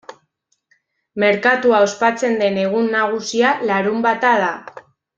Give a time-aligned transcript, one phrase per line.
[1.25, 4.53] Merkatua ospatzen den egun nagusia larunbata da.